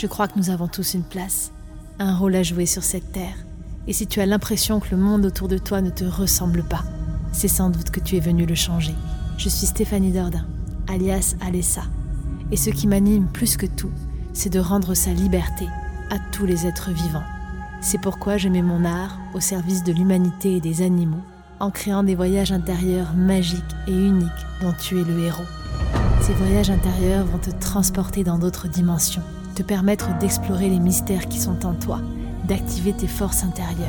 [0.00, 1.52] Je crois que nous avons tous une place,
[1.98, 3.36] un rôle à jouer sur cette terre.
[3.86, 6.84] Et si tu as l'impression que le monde autour de toi ne te ressemble pas,
[7.32, 8.94] c'est sans doute que tu es venu le changer.
[9.36, 10.46] Je suis Stéphanie Dordain,
[10.88, 11.82] alias Alessa.
[12.50, 13.90] Et ce qui m'anime plus que tout,
[14.32, 15.66] c'est de rendre sa liberté
[16.08, 17.26] à tous les êtres vivants.
[17.82, 21.24] C'est pourquoi je mets mon art au service de l'humanité et des animaux,
[21.58, 24.30] en créant des voyages intérieurs magiques et uniques
[24.62, 25.44] dont tu es le héros.
[26.22, 29.22] Ces voyages intérieurs vont te transporter dans d'autres dimensions,
[29.62, 32.00] permettre d'explorer les mystères qui sont en toi,
[32.44, 33.88] d'activer tes forces intérieures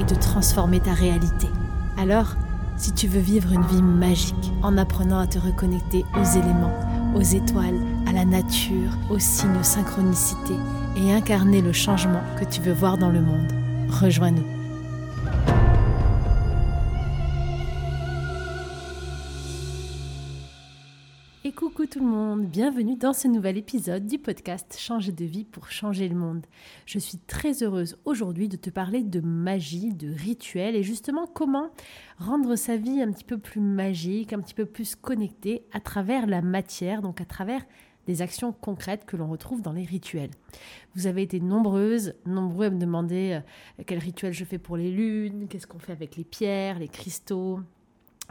[0.00, 1.48] et de transformer ta réalité.
[1.96, 2.36] Alors,
[2.76, 6.78] si tu veux vivre une vie magique en apprenant à te reconnecter aux éléments,
[7.14, 10.54] aux étoiles, à la nature, aux signes synchronicité
[10.96, 13.52] et incarner le changement que tu veux voir dans le monde,
[13.88, 14.57] rejoins-nous.
[22.00, 26.46] Monde, bienvenue dans ce nouvel épisode du podcast Changer de vie pour changer le monde.
[26.86, 31.70] Je suis très heureuse aujourd'hui de te parler de magie, de rituels et justement comment
[32.18, 36.26] rendre sa vie un petit peu plus magique, un petit peu plus connectée à travers
[36.26, 37.64] la matière, donc à travers
[38.06, 40.30] des actions concrètes que l'on retrouve dans les rituels.
[40.94, 43.40] Vous avez été nombreuses, nombreux à me demander
[43.78, 46.88] euh, quel rituel je fais pour les lunes, qu'est-ce qu'on fait avec les pierres, les
[46.88, 47.60] cristaux,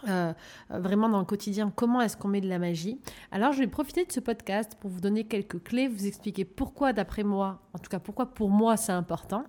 [0.08, 0.34] euh,
[0.72, 3.00] euh, vraiment dans le quotidien, comment est-ce qu'on met de la magie.
[3.31, 6.94] Alors je vais profiter de ce podcast pour vous donner quelques clés, vous expliquer pourquoi
[6.94, 9.44] d'après moi, en tout cas pourquoi pour moi c'est important,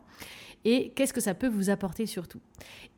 [0.64, 2.40] et qu'est-ce que ça peut vous apporter surtout.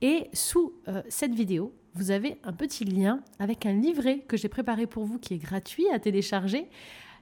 [0.01, 4.49] Et sous euh, cette vidéo, vous avez un petit lien avec un livret que j'ai
[4.49, 6.69] préparé pour vous qui est gratuit à télécharger.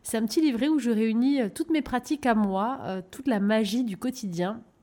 [0.03, 3.83] C'est un petit livret où je réunis toutes mes pratiques à moi, toute la magie
[3.83, 4.78] du quotidien euh,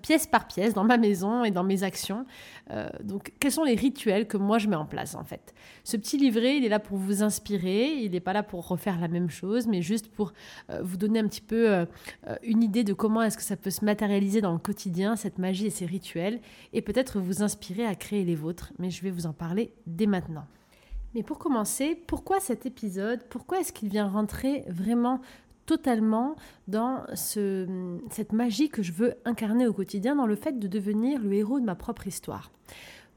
[0.00, 2.24] pièce par pièce dans ma maison et dans mes actions.
[2.70, 5.54] Euh, donc, quels sont les rituels que moi je mets en place en fait?
[5.84, 9.00] Ce petit livret, il est là pour vous inspirer, il n'est pas là pour refaire
[9.00, 10.32] la même chose, mais juste pour
[10.70, 11.86] euh, vous donner un petit peu
[12.42, 15.66] une idée de comment est-ce que ça peut se matérialiser dans le quotidien, cette magie
[15.66, 16.40] et ces rituels,
[16.72, 18.72] et peut-être vous inspirer à créer les vôtres.
[18.78, 20.46] Mais je vais vous en parler dès maintenant.
[21.14, 23.22] Mais pour commencer, pourquoi cet épisode?
[23.28, 25.20] Pourquoi est-ce qu'il vient rentrer vraiment
[25.76, 26.36] totalement
[26.68, 27.66] dans ce,
[28.10, 31.60] cette magie que je veux incarner au quotidien, dans le fait de devenir le héros
[31.60, 32.50] de ma propre histoire.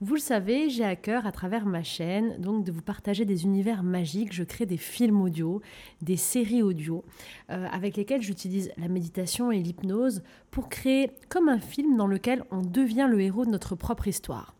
[0.01, 3.45] Vous le savez, j'ai à cœur à travers ma chaîne donc de vous partager des
[3.45, 4.33] univers magiques.
[4.33, 5.61] Je crée des films audio,
[6.01, 7.06] des séries audio
[7.50, 12.44] euh, avec lesquelles j'utilise la méditation et l'hypnose pour créer comme un film dans lequel
[12.51, 14.53] on devient le héros de notre propre histoire.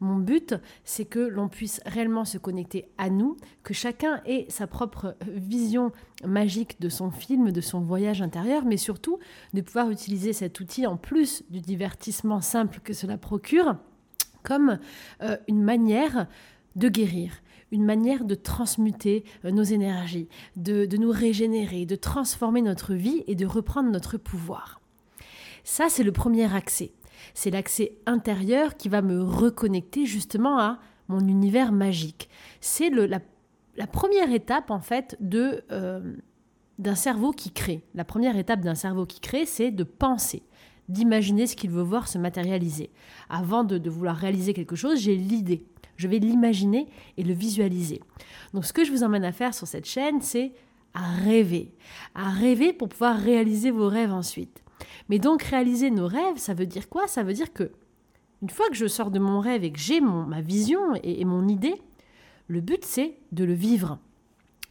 [0.00, 0.54] Mon but,
[0.84, 5.92] c'est que l'on puisse réellement se connecter à nous, que chacun ait sa propre vision
[6.24, 9.18] magique de son film, de son voyage intérieur, mais surtout
[9.52, 13.76] de pouvoir utiliser cet outil en plus du divertissement simple que cela procure
[14.48, 14.78] comme
[15.20, 16.26] euh, une manière
[16.74, 17.32] de guérir,
[17.70, 20.26] une manière de transmuter euh, nos énergies,
[20.56, 24.80] de, de nous régénérer, de transformer notre vie et de reprendre notre pouvoir.
[25.64, 26.92] Ça, c'est le premier accès.
[27.34, 32.30] C'est l'accès intérieur qui va me reconnecter justement à mon univers magique.
[32.62, 33.20] C'est la,
[33.86, 36.16] première étape en fait de euh,
[36.78, 37.84] d'un cerveau qui crée.
[37.94, 40.42] La première étape d'un cerveau qui crée, c'est de penser,
[40.88, 42.90] d'imaginer ce qu'il veut voir se matérialiser.
[43.28, 45.64] Avant de, vouloir réaliser quelque chose, j'ai l'idée.
[45.96, 48.00] Je vais l'imaginer et le visualiser.
[48.54, 50.52] Donc ce que je vous emmène à faire sur cette chaîne, c'est
[50.94, 51.74] à rêver.
[52.14, 54.62] À rêver pour pouvoir réaliser vos rêves ensuite.
[55.08, 57.08] Mais donc réaliser nos rêves, ça veut dire quoi?
[57.08, 57.72] Ça veut dire que
[58.42, 61.48] une fois que je sors de mon rêve et que j'ai ma vision et mon
[61.48, 61.74] idée,
[62.46, 63.98] le but c'est de le vivre,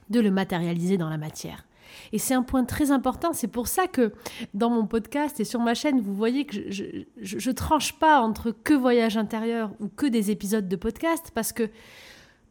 [0.09, 1.66] de le matérialiser dans la matière.
[2.11, 3.33] Et c'est un point très important.
[3.33, 4.13] C'est pour ça que
[4.53, 6.83] dans mon podcast et sur ma chaîne, vous voyez que je,
[7.17, 11.69] je, tranche pas entre que voyage intérieur ou que des épisodes de podcast parce que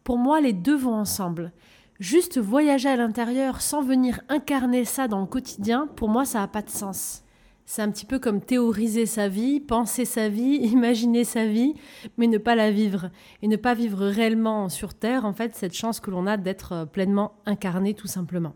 [0.05, 1.53] pour moi, les deux vont ensemble.
[1.99, 6.49] Juste voyager à l'intérieur sans venir incarner ça dans le quotidien, pour moi, ça n'a
[6.49, 7.25] pas de sens.
[7.65, 11.75] C'est un petit peu comme théoriser sa vie, penser sa vie, imaginer sa vie,
[12.17, 13.11] mais ne pas la vivre.
[13.43, 16.87] Et ne pas vivre réellement sur Terre, en fait, cette chance que l'on a d'être
[16.93, 18.55] pleinement incarné tout simplement.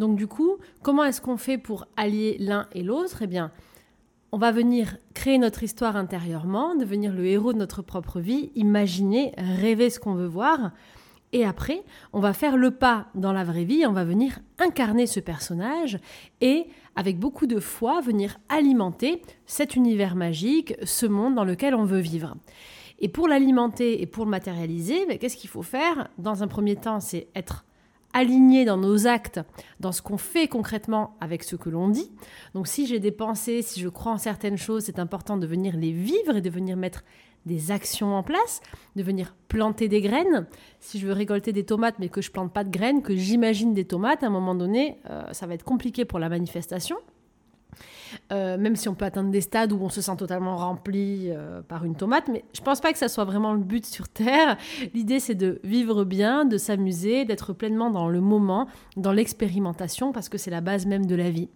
[0.00, 3.18] Donc du coup, comment est-ce qu'on fait pour allier l'un et l'autre?
[3.20, 3.52] Eh bien,
[4.32, 9.34] on va venir créer notre histoire intérieurement, devenir le héros de notre propre vie, imaginer,
[9.36, 10.70] rêver ce qu'on veut voir.
[11.34, 15.06] Et après, on va faire le pas dans la vraie vie, on va venir incarner
[15.06, 15.98] ce personnage
[16.40, 21.84] et, avec beaucoup de foi, venir alimenter cet univers magique, ce monde dans lequel on
[21.84, 22.36] veut vivre.
[23.00, 26.08] Et pour l'alimenter et pour le matérialiser, ben, qu'est-ce qu'il faut faire?
[26.16, 27.66] Dans un premier temps, c'est être
[28.12, 29.40] aligné dans nos actes,
[29.78, 32.10] dans ce qu'on fait concrètement avec ce que l'on dit.
[32.54, 35.76] Donc si j'ai des pensées, si je crois en certaines choses, c'est important de venir
[35.76, 37.04] les vivre et de venir mettre
[37.46, 38.60] des actions en place,
[38.96, 40.46] de venir planter des graines.
[40.78, 43.74] Si je veux récolter des tomates mais que je plante pas de graines, que j'imagine
[43.74, 46.96] des tomates, à un moment donné, euh, ça va être compliqué pour la manifestation.
[48.32, 51.62] Euh, même si on peut atteindre des stades où on se sent totalement rempli euh,
[51.62, 52.28] par une tomate.
[52.28, 54.56] Mais je pense pas que ça soit vraiment le but sur Terre.
[54.94, 58.66] L'idée, c'est de vivre bien, de s'amuser, d'être pleinement dans le moment,
[58.96, 61.48] dans l'expérimentation, parce que c'est la base même de la vie.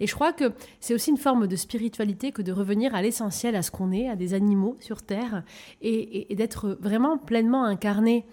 [0.00, 3.56] Et je crois que c'est aussi une forme de spiritualité que de revenir à l'essentiel,
[3.56, 5.42] à ce qu'on est, à des animaux sur Terre,
[5.80, 8.24] et, et d'être vraiment pleinement incarné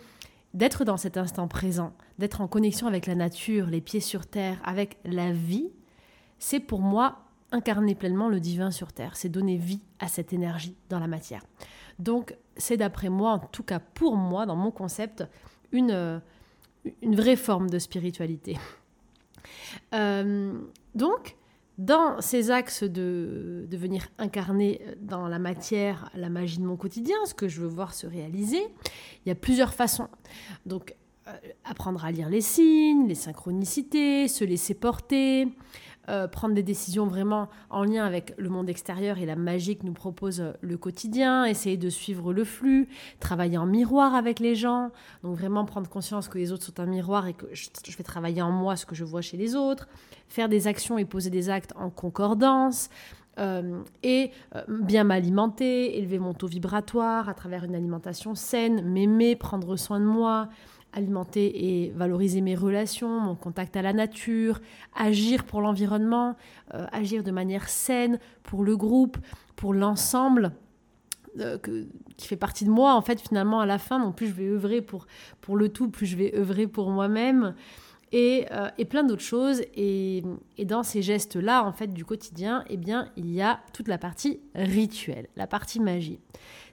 [0.53, 4.59] d'être dans cet instant présent, d'être en connexion avec la nature, les pieds sur terre,
[4.63, 5.69] avec la vie,
[6.39, 7.19] c'est pour moi
[7.51, 11.43] incarner pleinement le divin sur terre, c'est donner vie à cette énergie dans la matière.
[11.97, 15.23] Donc c'est d'après moi, en tout cas pour moi, dans mon concept,
[15.71, 16.19] une, euh,
[17.01, 18.57] une vraie forme de spiritualité.
[19.93, 20.59] Euh,
[20.95, 21.35] donc,
[21.77, 27.33] dans ces axes de, venir incarner dans la matière la magie de mon quotidien, ce
[27.33, 28.61] que je veux voir se réaliser,
[29.25, 30.09] il y a plusieurs façons.
[30.65, 30.93] Donc,
[31.27, 31.31] euh,
[31.63, 35.47] apprendre à lire les signes, les synchronicités, se laisser porter,
[36.09, 39.85] euh, prendre des décisions vraiment en lien avec le monde extérieur et la magie que
[39.85, 42.89] nous propose euh, le quotidien, essayer de suivre le flux,
[43.19, 44.89] travailler en miroir avec les gens,
[45.23, 48.41] donc vraiment prendre conscience que les autres sont un miroir et que je, vais travailler
[48.41, 49.87] en moi ce que je vois chez les autres,
[50.27, 52.89] faire des actions et poser des actes en concordance.
[53.37, 54.31] Euh, et
[54.67, 60.05] bien m'alimenter, élever mon taux vibratoire à travers une alimentation saine, m'aimer, prendre soin de
[60.05, 60.49] moi,
[60.93, 64.59] alimenter et valoriser mes relations, mon contact à la nature,
[64.95, 66.35] agir pour l'environnement,
[66.73, 69.17] euh, agir de manière saine pour le groupe,
[69.55, 70.53] pour l'ensemble.
[71.39, 71.59] Euh,
[72.17, 74.47] qui fait partie de moi en fait finalement à la fin non plus je vais
[74.47, 75.05] œuvrer pour,
[75.41, 77.53] pour le tout plus je vais œuvrer pour moi-même
[78.11, 79.61] et, euh, et, plein d'autres choses.
[79.75, 80.23] Et,
[80.57, 83.97] et, dans ces gestes-là, en fait, du quotidien, eh bien, il y a toute la
[83.97, 86.19] partie rituelle, la partie magie.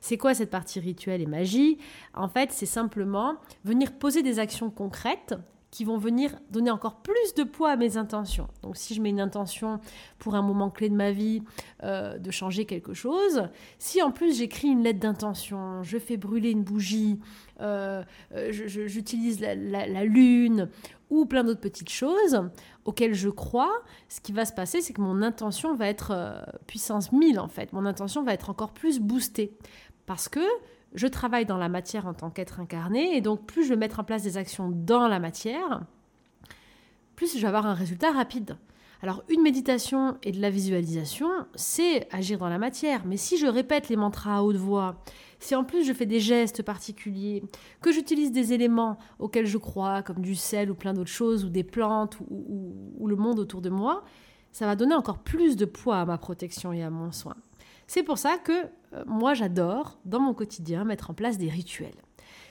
[0.00, 1.79] C'est quoi cette partie rituelle et magie?
[2.15, 5.35] En fait, c'est simplement venir poser des actions concrètes
[5.76, 8.49] qui vont venir donner encore plus de poids à mes intentions.
[8.62, 9.78] Donc si je mets une intention
[10.19, 11.43] pour un moment clé de ma vie
[11.82, 16.50] euh, de changer quelque chose, si en plus j'écris une lettre d'intention, je fais brûler
[16.50, 17.20] une bougie,
[17.61, 18.02] euh,
[18.32, 20.70] euh, j'utilise la, la, lune
[21.11, 22.40] ou plein d'autres petites choses
[22.87, 27.12] auxquelles je crois, ce qui va se passer, c'est que mon intention va être puissance
[27.12, 27.75] 1000 en fait.
[27.75, 29.52] Mon intention va être encore plus boostée.
[30.06, 30.40] Parce que
[30.97, 34.01] je travaille dans la matière en tant qu'être incarné, et donc plus je vais mettre
[34.01, 35.83] en place des actions dans la matière,
[37.15, 38.57] plus je vais avoir un résultat rapide.
[39.03, 43.47] Alors une méditation et de la visualisation, c'est agir dans la matière, mais si je
[43.47, 45.03] répète les mantras à haute voix,
[45.39, 47.43] si en plus je fais des gestes particuliers,
[47.83, 51.51] que j'utilise des éléments auxquels je crois, comme du sel ou plein d'autres choses, ou
[51.51, 54.03] des plantes, ou, ou le monde autour de moi,
[54.51, 57.37] ça va donner encore plus de poids à ma protection et à mon soin.
[57.87, 61.94] C'est pour ça que euh, moi j'adore dans mon quotidien mettre en place des rituels.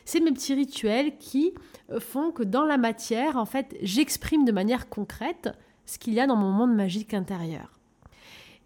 [0.06, 1.54] C'est mes petits rituels qui
[1.92, 5.50] euh, font que dans la matière, en fait, j'exprime de manière concrète
[5.86, 7.80] ce qu'il y a dans mon monde magique intérieur.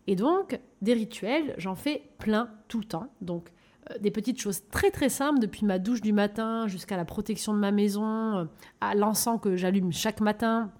[0.07, 3.11] Et donc, des rituels, j'en fais plein tout le temps.
[3.21, 3.51] Donc,
[3.89, 7.53] euh, des petites choses très très simples, depuis ma douche du matin jusqu'à la protection
[7.53, 8.47] de ma maison,
[8.81, 10.71] à l'encens que j'allume chaque matin,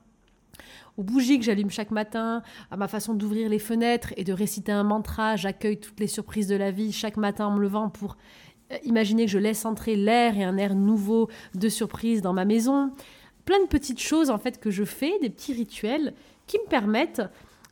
[1.00, 4.74] aux bougies que j'allume chaque matin, à ma façon d'ouvrir les fenêtres et de réciter
[4.74, 5.38] un mantra.
[5.38, 8.18] J'accueille toutes les surprises de la vie chaque matin en me levant pour
[8.74, 12.44] euh, imaginer que je laisse entrer l'air et un air nouveau de surprise dans ma
[12.44, 12.92] maison.
[13.46, 16.14] Plein de petites choses en fait que je fais, des petits rituels
[16.48, 17.22] qui me permettent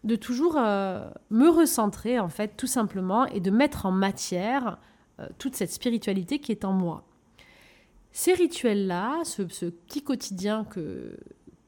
[0.05, 4.77] de toujours euh, me recentrer en fait tout simplement et de mettre en matière
[5.19, 7.03] euh, toute cette spiritualité qui est en moi.
[8.13, 11.19] Ces rituels-là, ce, ce, petit quotidien que,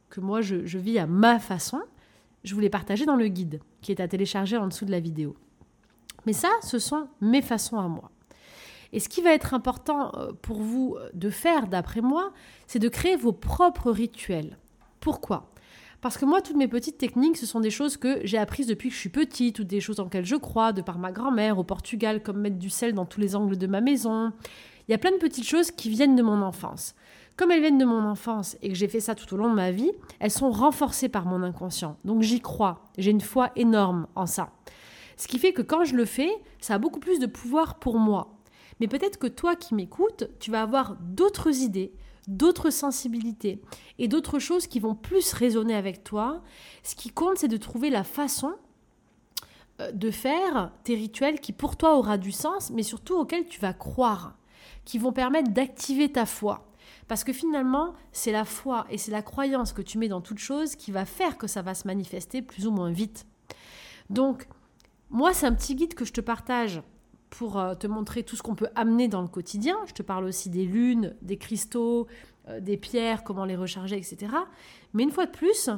[0.09, 1.81] que moi je, vis à ma façon,
[2.43, 4.99] je vous les partager dans le guide qui est à télécharger en dessous de la
[4.99, 5.35] vidéo.
[6.25, 8.11] Mais ça, ce sont mes façons à moi.
[8.91, 12.33] Et ce qui va être important euh, pour vous euh, de faire, d'après moi,
[12.65, 14.57] c'est de créer vos propres rituels.
[14.99, 15.51] Pourquoi?
[16.01, 18.89] Parce que moi, toutes mes petites techniques, ce sont des choses que j'ai apprises depuis
[18.89, 21.57] que je suis petite, ou des choses en lesquelles je crois, de par ma grand-mère
[21.59, 24.31] au Portugal, comme mettre du sel dans tous les angles de ma maison.
[24.87, 26.95] Il y a plein de petites choses qui viennent de mon enfance.
[27.39, 29.55] Comme elles viennent de mon enfance et que j'ai fait ça tout au long de
[29.55, 31.95] ma vie, elles sont renforcées par mon inconscient.
[32.03, 34.51] Donc j'y crois, j'ai une foi énorme en ça.
[35.15, 36.29] Ce qui fait que quand je le fais,
[36.59, 38.37] ça a beaucoup plus de pouvoir pour moi.
[38.81, 41.93] Mais peut-être que toi qui m'écoutes, tu vas avoir d'autres idées,
[42.27, 43.61] d'autres sensibilités
[43.99, 46.43] et d'autres choses qui vont plus résonner avec toi.
[46.83, 48.51] Ce qui compte, c'est de trouver la façon
[49.79, 53.61] euh, de faire tes rituels qui pour toi aura du sens, mais surtout auxquels tu
[53.61, 54.35] vas croire,
[54.83, 56.65] qui vont permettre d'activer ta foi.
[57.07, 60.39] Parce que finalement, c'est la foi et c'est la croyance que tu mets dans toute
[60.39, 63.25] chose qui va faire que ça va se manifester plus ou moins vite.
[64.09, 64.47] Donc,
[65.09, 66.81] moi, c'est un petit guide que je te partage
[67.29, 69.77] pour euh, te montrer tout ce qu'on peut amener dans le quotidien.
[69.87, 72.07] Je te parle aussi des lunes, des cristaux,
[72.47, 74.33] euh, des pierres, comment les recharger, etc.
[74.93, 75.69] Mais une fois de plus,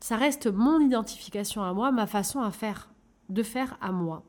[0.00, 2.90] ça reste mon identification à moi, ma façon à faire
[3.28, 4.24] de faire à moi.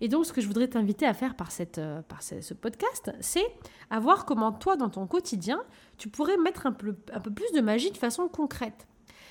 [0.00, 3.10] Et donc, ce que je voudrais t'inviter à faire par, cette, euh, par ce, podcast,
[3.20, 3.46] c'est
[3.90, 5.62] à voir comment toi, dans ton quotidien,
[5.96, 8.86] tu pourrais mettre un peu, un peu plus de magie de façon concrète.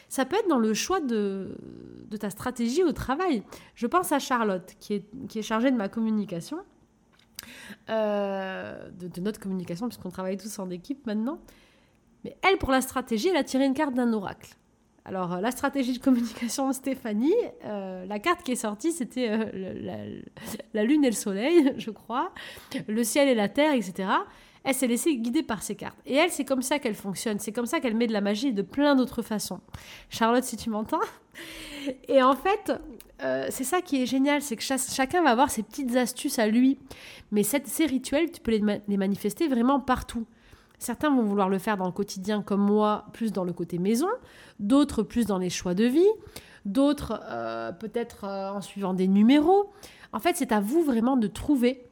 [0.10, 1.58] Ça peut être dans le choix de,
[2.20, 3.44] ta stratégie au travail.
[3.76, 6.60] Je pense à Charlotte, qui est, qui est chargée de ma communication,
[7.90, 11.40] euh, de, notre communication, puisqu'on travaille tous en équipe maintenant.
[12.24, 14.56] Mais elle, pour la stratégie, elle a tiré une carte d'un oracle.
[15.08, 17.34] Alors, euh, la stratégie de communication Stéphanie,
[17.64, 20.22] euh, la carte qui est sortie, c'était euh,
[20.74, 22.34] la, Lune et le Soleil, je crois,
[22.88, 24.10] le ciel et la Terre, etc.
[24.66, 25.98] Elle s'est laissée guider par ces cartes.
[26.06, 27.40] Et elle, c'est comme ça qu'elle fonctionne.
[27.40, 29.62] C'est comme ça qu'elle met de la magie de plein d'autres façons.
[30.10, 31.00] Charlotte, si tu m'entends.
[32.10, 32.74] Et en fait,
[33.50, 36.78] c'est ça qui est génial, c'est que chacun va avoir ses petites astuces à lui.
[37.32, 40.26] Mais ces rituels, tu peux les manifester vraiment partout.
[40.80, 44.10] Certains vont vouloir le faire dans le quotidien comme moi, plus dans le côté maison,
[44.60, 46.08] d'autres plus dans les choix de vie,
[46.66, 49.72] d'autres euh, peut-être euh, en suivant des numéros.
[50.14, 51.84] En fait, c'est à vous vraiment de trouver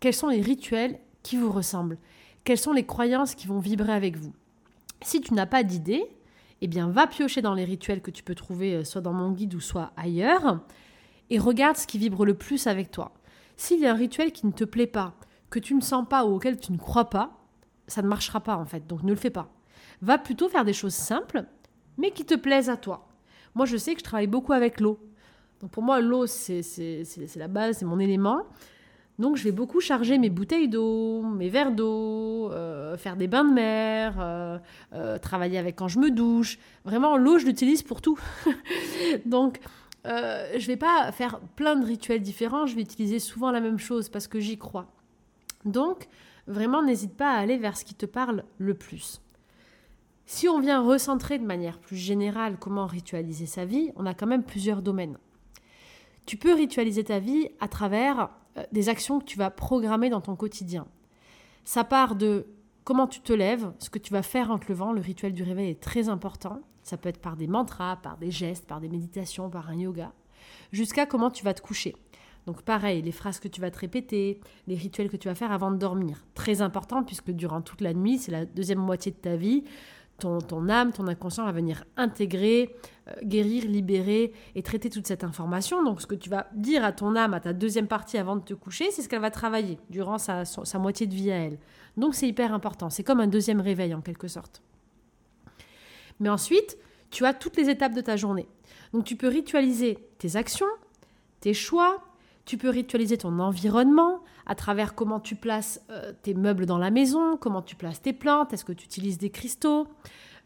[0.00, 1.98] quels sont les rituels qui vous ressemblent,
[2.44, 4.32] quelles sont les croyances qui vont vibrer avec vous.
[5.02, 6.04] Si tu n'as pas d'idée,
[6.62, 9.30] eh bien va piocher dans les rituels que tu peux trouver euh, soit dans mon
[9.30, 10.60] guide ou soit ailleurs
[11.30, 13.12] et regarde ce qui vibre le plus avec toi.
[13.56, 15.14] S'il y a un rituel qui ne te plaît pas,
[15.50, 17.45] que tu ne sens pas ou auquel tu ne crois pas,
[17.88, 19.48] ça ne marchera pas en fait, donc ne le fais pas.
[20.02, 21.44] Va plutôt faire des choses simples,
[21.98, 23.08] mais qui te plaisent à toi.
[23.54, 24.98] Moi, je sais que je travaille beaucoup avec l'eau.
[25.60, 26.62] Donc pour moi, l'eau, c'est
[27.36, 28.42] la base, c'est mon élément.
[29.18, 33.44] Donc je vais beaucoup charger mes bouteilles d'eau, mes verres d'eau, euh, faire des bains
[33.44, 34.58] de mer, euh,
[34.92, 36.58] euh, travailler avec quand je me douche.
[36.84, 38.18] Vraiment, l'eau, je l'utilise pour tout.
[39.26, 39.60] Donc
[40.04, 43.78] je ne vais pas faire plein de rituels différents, je vais utiliser souvent la même
[43.78, 44.86] chose parce que j'y crois.
[45.64, 46.06] Donc
[46.46, 49.20] vraiment n'hésite pas à aller vers ce qui te parle le plus.
[50.26, 54.26] Si on vient recentrer de manière plus générale comment ritualiser sa vie, on a quand
[54.26, 55.18] même plusieurs domaines.
[56.26, 60.20] Tu peux ritualiser ta vie à travers euh, des actions que tu vas programmer dans
[60.20, 60.88] ton quotidien.
[61.64, 62.46] Ça part de
[62.82, 64.92] comment tu te lèves, ce que tu vas faire en te levant.
[64.92, 66.60] Le rituel du réveil est très important.
[66.82, 70.12] Ça peut être par des mantras, par des gestes, par des méditations, par un yoga,
[70.72, 71.94] jusqu'à comment tu vas te coucher.
[72.46, 75.50] Donc pareil, les phrases que tu vas te répéter, les rituels que tu vas faire
[75.50, 76.24] avant de dormir.
[76.34, 79.64] Très important puisque durant toute la nuit, c'est la deuxième moitié de ta vie,
[80.18, 82.74] ton, ton âme, ton inconscient va venir intégrer,
[83.08, 85.82] euh, guérir, libérer et traiter toute cette information.
[85.84, 88.42] Donc ce que tu vas dire à ton âme, à ta deuxième partie avant de
[88.42, 91.58] te coucher, c'est ce qu'elle va travailler durant sa, sa moitié de vie à elle.
[91.96, 92.90] Donc c'est hyper important.
[92.90, 94.62] C'est comme un deuxième réveil en quelque sorte.
[96.20, 96.78] Mais ensuite,
[97.10, 98.46] tu as toutes les étapes de ta journée.
[98.92, 100.66] Donc tu peux ritualiser tes actions,
[101.40, 102.02] tes choix,
[102.46, 106.90] tu peux ritualiser ton environnement à travers comment tu places euh, tes meubles dans la
[106.90, 109.88] maison, comment tu places tes plantes, est-ce que tu utilises des cristaux,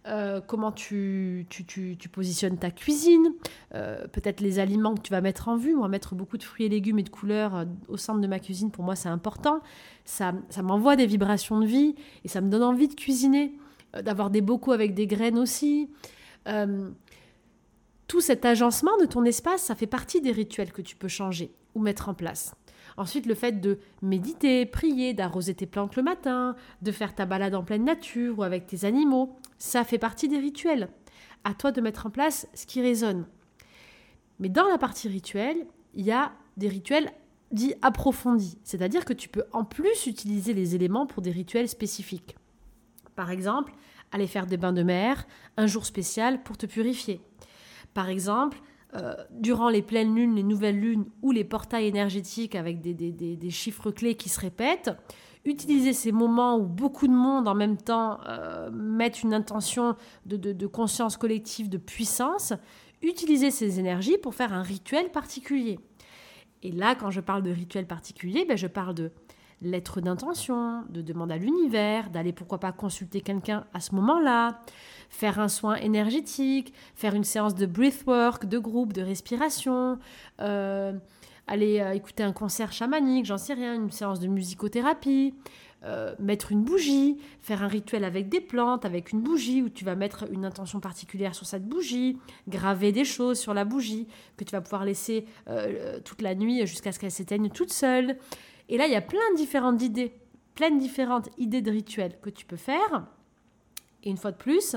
[0.07, 3.35] euh, comment tu, tu, positionnes ta cuisine,
[3.75, 5.75] euh, peut-être les aliments que tu vas mettre en vue.
[5.75, 8.71] Moi, mettre beaucoup de fruits et légumes et de couleurs au centre de ma cuisine,
[8.71, 9.61] pour moi, c'est important.
[10.07, 13.52] Ça, ça m'envoie des vibrations de vie et ça me donne envie de cuisiner,
[14.02, 15.90] d'avoir des bocaux avec des graines aussi
[18.11, 21.52] tout cet agencement de ton espace, ça fait partie des rituels que tu peux changer
[21.76, 22.57] ou mettre en place.
[22.97, 27.55] Ensuite, le fait de méditer, prier, d'arroser tes plantes le matin, de faire ta balade
[27.55, 30.88] en pleine nature ou avec tes animaux, ça fait partie des rituels.
[31.45, 33.29] À toi de mettre en place ce qui résonne.
[34.40, 35.64] Mais dans la partie rituelle,
[35.95, 37.12] il y a des rituels
[37.52, 42.35] dits approfondis, c'est-à-dire que tu peux en plus utiliser les éléments pour des rituels spécifiques.
[43.14, 43.73] Par exemple,
[44.11, 47.21] aller faire des bains de mer, un jour spécial pour te purifier.
[47.94, 48.61] Par exemple,
[48.94, 53.92] euh, durant les pleines lunes, les nouvelles lunes ou les portails énergétiques avec des, chiffres
[53.92, 54.90] clés qui se répètent,
[55.44, 60.66] utiliser ces moments où beaucoup de monde en même temps euh, mettent une intention de,
[60.66, 62.52] conscience collective, de puissance,
[63.00, 65.78] utiliser ces énergies pour faire un rituel particulier.
[66.62, 69.12] Et là, quand je parle de rituel particulier, ben, je parle de
[69.62, 74.61] lettre d'intention, de demande à l'univers, d'aller pourquoi pas consulter quelqu'un à ce moment-là,
[75.11, 79.99] faire un soin énergétique, faire une séance de breathwork, de groupe, de respiration,
[80.40, 80.93] euh,
[81.47, 85.35] aller euh, écouter un concert chamanique, j'en sais rien, une séance de musicothérapie,
[85.83, 89.85] euh, mettre une bougie, faire un rituel avec des plantes, avec une bougie où tu
[89.85, 94.45] vas mettre une intention particulière sur cette bougie, graver des choses sur la bougie que
[94.45, 95.25] tu vas pouvoir laisser
[96.05, 98.19] toute la nuit jusqu'à ce qu'elle s'éteigne toute seule.
[98.71, 100.15] Et là, il y a plein de différentes idées,
[100.55, 103.05] plein de différentes idées de rituels que tu peux faire.
[104.05, 104.77] Et une fois de plus,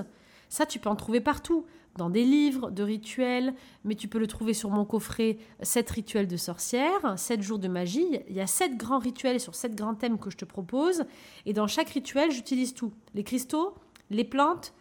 [0.50, 4.26] ça, tu peux en trouver partout, dans des livres de rituels, mais tu peux le
[4.26, 8.20] trouver sur mon coffret 7 rituels de sorcière, 7 jours de magie.
[8.30, 11.04] Il y a 7 grands rituels sur 7 grands thèmes que je te propose.
[11.46, 12.94] Et dans chaque rituel, j'utilise tout.
[13.14, 13.76] Les cristaux,
[14.10, 14.74] les plantes,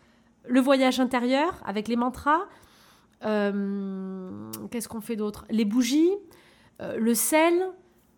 [0.46, 2.40] le voyage intérieur avec les mantras.
[3.24, 5.44] Euh, qu'est-ce qu'on fait d'autre?
[5.50, 6.12] Les bougies,
[6.80, 7.72] euh, le sel,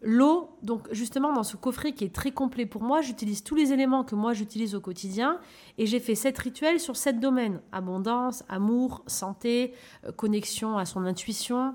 [0.04, 0.50] l'eau.
[0.62, 4.04] Donc justement, dans ce coffret qui est très complet pour moi, j'utilise tous les éléments
[4.04, 5.40] que moi j'utilise au quotidien
[5.78, 7.60] et j'ai fait sept rituels sur sept domaines.
[7.72, 11.74] Abondance, amour, santé, euh, connexion à son intuition,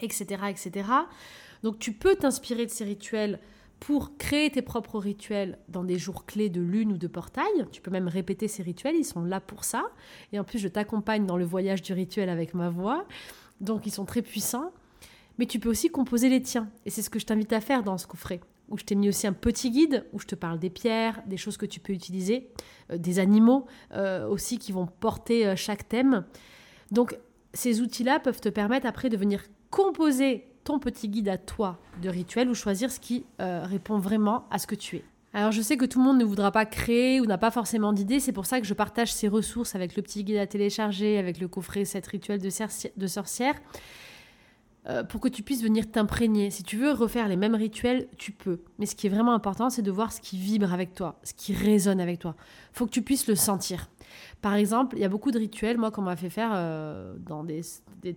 [0.00, 0.44] etc.
[0.48, 0.88] etc.
[1.62, 3.40] Donc tu peux t'inspirer de ces rituels
[3.80, 7.66] pour créer tes propres rituels dans des jours clés de lune ou de portail.
[7.72, 9.84] Tu peux même répéter ces rituels, ils sont là pour ça.
[10.32, 13.06] Et en plus, je t'accompagne dans le voyage du rituel avec ma voix.
[13.62, 14.70] Donc, ils sont très puissants.
[15.40, 16.68] Mais tu peux aussi composer les tiens.
[16.84, 18.40] Et c'est ce que je t'invite à faire dans ce coffret.
[18.68, 21.38] Où je t'ai mis aussi un petit guide où je te parle des pierres, des
[21.38, 22.50] choses que tu peux utiliser,
[22.92, 26.26] euh, des animaux euh, aussi qui vont porter euh, chaque thème.
[26.90, 27.18] Donc,
[27.54, 32.10] ces outils-là peuvent te permettre après de venir composer ton petit guide à toi de
[32.10, 35.04] rituel ou choisir ce qui répond vraiment à ce que tu es.
[35.32, 37.94] Alors je sais que tout le monde ne voudra pas créer ou n'a pas forcément
[37.94, 41.18] d'idées, c'est pour ça que je partage ces ressources avec le petit guide à télécharger,
[41.18, 43.54] avec le coffret 7 rituels de sorcière,
[44.88, 46.50] euh, pour que tu puisses venir t'imprégner.
[46.50, 48.60] Si tu veux refaire les mêmes rituels, tu peux.
[48.78, 51.34] Mais ce qui est vraiment important, c'est de voir ce qui vibre avec toi, ce
[51.34, 52.34] qui résonne avec toi.
[52.72, 53.90] Faut que tu puisses le sentir.
[54.40, 57.44] Par exemple, il y a beaucoup de rituels, moi, qu'on m'a fait faire euh, dans
[57.44, 57.62] des,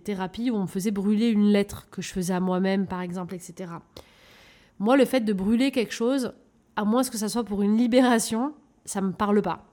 [0.02, 3.34] thérapies où on me faisait brûler une lettre que je faisais à moi-même, par exemple,
[3.34, 3.72] etc.
[4.78, 6.32] Moi, le fait de brûler quelque chose,
[6.76, 8.54] à moins que ça soit pour une libération,
[8.86, 9.66] ça ne me parle pas.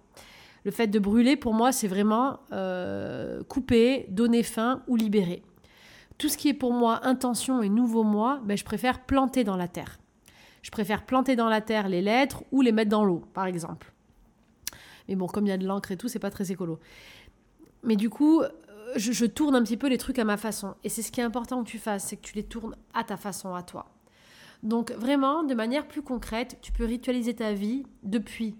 [0.66, 5.42] Le fait de brûler, pour moi, c'est vraiment euh, couper, donner fin ou libérer.
[6.22, 9.58] Tout ce qui est pour moi intention et nouveau moi, ben, je préfère planter dans
[9.58, 10.00] la terre.
[10.62, 13.92] Je préfère planter dans la terre les lettres ou les mettre dans l'eau, par exemple.
[15.10, 16.80] Mais bon, comme il y a de l'encre et tout, c'est pas très écolo.
[17.82, 18.44] Mais du coup,
[18.98, 20.76] je, je, tourne un petit peu les trucs à ma façon.
[20.84, 23.04] Et c'est ce qui est important que tu fasses, c'est que tu les tournes à
[23.04, 23.90] ta façon, à toi.
[24.62, 28.56] Donc vraiment, de manière plus concrète, tu peux ritualiser ta vie depuis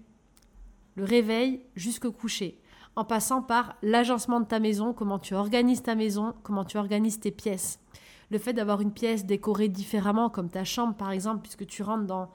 [0.96, 2.58] le réveil jusqu'au coucher,
[2.96, 7.20] en passant par l'agencement de ta maison, comment tu organises ta maison, comment tu organises
[7.20, 7.80] tes pièces.
[8.30, 12.06] Le fait d'avoir une pièce décorée différemment, comme ta chambre par exemple, puisque tu rentres
[12.06, 12.30] dans,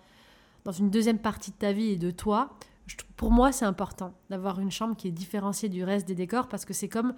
[0.63, 2.49] dans une deuxième partie de ta vie et de toi,
[3.15, 6.65] pour moi, c'est important d'avoir une chambre qui est différenciée du reste des décors parce
[6.65, 7.13] que c'est comme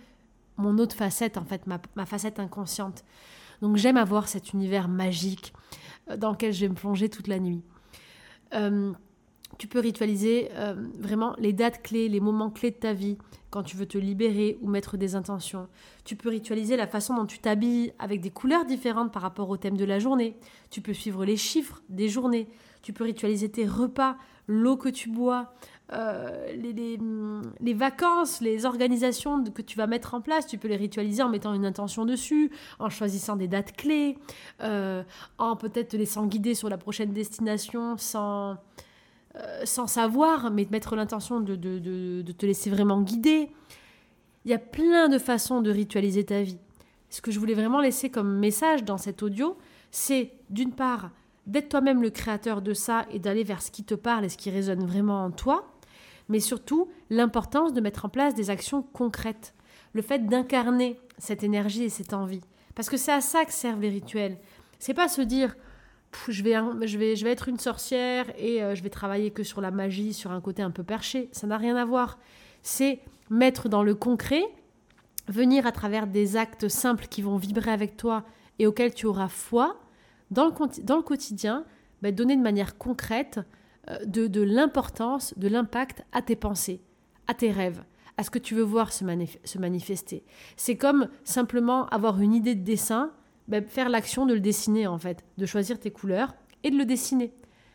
[0.57, 3.03] mon autre facette, en fait, ma, facette inconsciente.
[3.61, 5.53] Donc j'aime avoir cet univers magique
[6.09, 7.61] euh, dans lequel je vais me plonger toute la nuit.
[8.53, 8.93] Euh,
[9.57, 13.17] tu peux ritualiser euh, vraiment les dates clés, les moments clés de ta vie,
[13.49, 15.67] quand tu veux te libérer ou mettre des intentions.
[16.05, 19.57] Tu peux ritualiser la façon dont tu t'habilles avec des couleurs différentes par rapport au
[19.57, 20.37] thème de la journée.
[20.69, 22.47] Tu peux suivre les chiffres des journées.
[22.83, 25.53] Tu peux ritualiser tes repas, l'eau que tu bois,
[25.91, 26.53] euh,
[27.59, 31.29] les, vacances, les organisations que tu vas mettre en place, tu peux les ritualiser en
[31.29, 34.17] mettant une intention dessus, en choisissant des dates clés,
[34.61, 35.03] euh,
[35.39, 38.57] en peut-être te laissant guider sur la prochaine destination sans,
[39.35, 43.49] euh, sans savoir, mais mettre l'intention de, de te laisser vraiment guider.
[44.45, 46.57] Il y a plein de façons de ritualiser ta vie.
[47.09, 49.57] Ce que je voulais vraiment laisser comme message dans cet audio,
[49.91, 51.11] c'est d'une part
[51.47, 54.37] d'être toi-même le créateur de ça et d'aller vers ce qui te parle et ce
[54.37, 55.71] qui résonne vraiment en toi,
[56.27, 59.55] mais surtout l'importance de mettre en place des actions concrètes,
[59.93, 62.41] le fait d'incarner cette énergie et cette envie.
[62.75, 64.37] Parce que c'est à ça que servent les rituels.
[64.77, 65.55] C'est pas se dire
[66.27, 70.31] je vais, être une sorcière et euh, je vais travailler que sur la magie, sur
[70.31, 71.29] un côté un peu perché.
[71.31, 72.19] Ça n'a rien à voir.
[72.61, 74.43] C'est mettre dans le concret,
[75.27, 78.25] venir à travers des actes simples qui vont vibrer avec toi
[78.57, 79.79] et auxquels tu auras foi,
[80.31, 81.65] dans le, quotidien,
[82.01, 83.39] bah, donner de manière concrète
[83.89, 86.81] euh, de, l'importance, de l'impact à tes pensées,
[87.27, 87.83] à tes rêves,
[88.17, 89.05] à ce que tu veux voir se
[89.57, 90.23] manifester.
[90.57, 93.11] C'est comme simplement avoir une idée de dessin,
[93.49, 96.85] bah, faire l'action de le dessiner en fait, de choisir tes couleurs et de le
[96.85, 97.33] dessiner.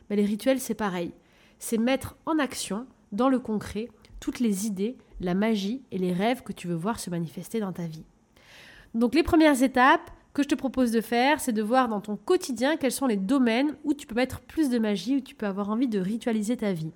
[0.09, 1.13] Bah, les rituels, c'est pareil.
[1.59, 3.89] C'est mettre en action, dans le concret,
[4.21, 7.73] toutes les idées, la magie et les rêves que tu veux voir se manifester dans
[7.73, 8.05] ta vie.
[8.95, 12.17] Donc les premières étapes, que je te propose de faire, c'est de voir dans ton
[12.17, 15.47] quotidien quels sont les domaines où tu peux mettre plus de magie, où tu peux
[15.47, 16.91] avoir envie de ritualiser ta vie.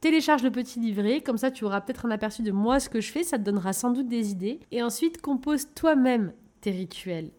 [0.00, 3.00] Télécharge le petit livret, comme ça tu auras peut-être un aperçu de moi ce que
[3.00, 4.58] je fais, ça te donnera sans doute des idées.
[4.72, 7.30] Et ensuite, compose toi-même tes rituels,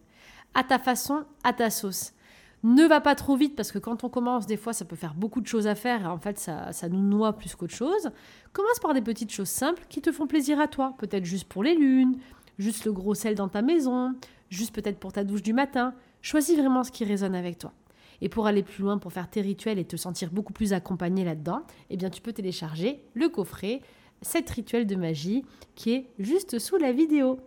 [0.54, 2.12] à ta façon, à ta sauce.
[2.62, 5.14] Ne va pas trop vite parce que quand on commence, des fois, ça peut faire
[5.14, 8.10] beaucoup de choses à faire et en fait, ça, ça nous noie plus qu'autre chose.
[8.54, 11.62] Commence par des petites choses simples qui te font plaisir à toi, peut-être juste pour
[11.62, 12.16] les lunes,
[12.58, 14.14] juste le gros sel dans ta maison,
[14.48, 15.92] juste peut-être pour ta douche du matin.
[16.22, 17.72] Choisis vraiment ce qui résonne avec toi.
[18.22, 21.24] Et pour aller plus loin, pour faire tes rituels et te sentir beaucoup plus accompagné
[21.24, 23.80] là-dedans, eh bien tu peux télécharger le coffret
[24.22, 27.40] 7 rituels de magie qui est juste sous la vidéo.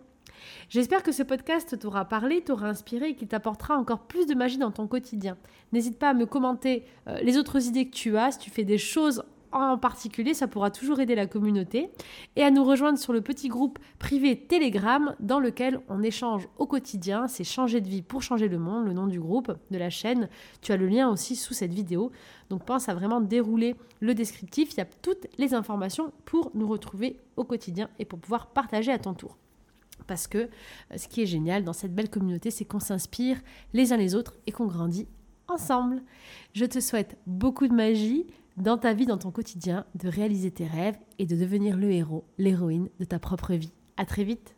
[0.68, 4.58] J'espère que ce podcast t'aura parlé, t'aura inspiré et qu'il t'apportera encore plus de magie
[4.58, 5.36] dans ton quotidien.
[5.72, 8.64] N'hésite pas à me commenter euh, les autres idées que tu as, si tu fais
[8.64, 9.22] des choses
[9.52, 11.90] en particulier, ça pourra toujours aider la communauté,
[12.36, 16.66] et à nous rejoindre sur le petit groupe privé Telegram dans lequel on échange au
[16.66, 17.26] quotidien.
[17.28, 20.28] C'est Changer de vie pour changer le monde, le nom du groupe, de la chaîne.
[20.60, 22.12] Tu as le lien aussi sous cette vidéo.
[22.50, 24.72] Donc pense à vraiment dérouler le descriptif.
[24.72, 28.92] Il y a toutes les informations pour nous retrouver au quotidien et pour pouvoir partager
[28.92, 29.38] à ton tour.
[30.08, 30.48] Parce que euh,
[30.96, 33.40] ce qui est génial dans cette belle communauté, c'est qu'on s'inspire
[33.72, 35.06] les uns les autres et qu'on grandit
[35.46, 36.02] ensemble.
[36.54, 40.66] Je te souhaite beaucoup de magie dans ta vie, dans ton quotidien, de réaliser tes
[40.66, 43.72] rêves et de devenir le héros, l'héroïne de ta propre vie.
[43.96, 44.56] À très vite